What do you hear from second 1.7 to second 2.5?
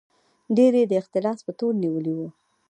نیولي وو.